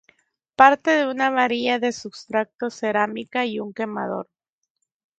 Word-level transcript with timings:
Parte 0.55 0.89
de 0.89 1.05
una 1.05 1.29
varilla 1.29 1.77
de 1.77 1.91
substrato 1.91 2.71
cerámica 2.71 3.45
y 3.45 3.59
un 3.59 3.71
quemador. 3.71 4.29